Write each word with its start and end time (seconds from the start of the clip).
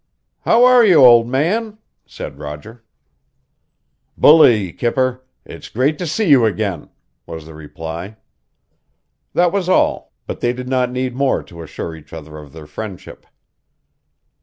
"How 0.39 0.63
are 0.65 0.83
you, 0.83 0.95
old 0.95 1.27
man?" 1.29 1.77
said 2.07 2.39
Roger. 2.39 2.83
"Bully, 4.17 4.73
kipper. 4.73 5.23
It's 5.45 5.69
great 5.69 5.99
to 5.99 6.07
see 6.07 6.27
you 6.27 6.43
again," 6.43 6.89
was 7.27 7.45
the 7.45 7.53
reply. 7.53 8.17
That 9.35 9.51
was 9.51 9.69
all, 9.69 10.11
but 10.25 10.39
they 10.39 10.53
did 10.53 10.67
not 10.67 10.89
need 10.91 11.13
more 11.15 11.43
to 11.43 11.61
assure 11.61 11.95
each 11.95 12.13
other 12.13 12.39
of 12.39 12.51
their 12.51 12.65
friendship. 12.65 13.27